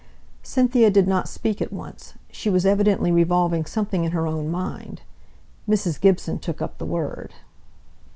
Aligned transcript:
Cynthia 0.41 0.89
did 0.89 1.07
not 1.07 1.29
speak 1.29 1.61
at 1.61 1.71
once; 1.71 2.15
she 2.31 2.49
was 2.49 2.65
evidently 2.65 3.11
revolving 3.11 3.65
something 3.65 4.03
in 4.03 4.13
her 4.13 4.25
own 4.25 4.49
mind. 4.49 5.03
Mrs. 5.69 6.01
Gibson 6.01 6.39
took 6.39 6.59
up 6.59 6.79
the 6.79 6.87
word. 6.87 7.35